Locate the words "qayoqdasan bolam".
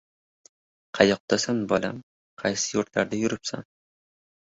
0.99-1.99